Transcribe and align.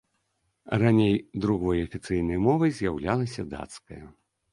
Раней 0.83 1.11
другой 1.43 1.83
афіцыйнай 1.87 2.39
мовай 2.47 2.71
з'яўлялася 2.79 3.41
дацкая. 3.53 4.01